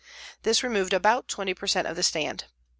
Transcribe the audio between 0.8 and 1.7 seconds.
about 20 per